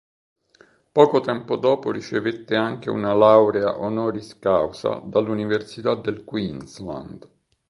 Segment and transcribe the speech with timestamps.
[0.91, 7.29] Poco tempo dopo ricevette anche una laurea honoris causa dall'Università del Queensland.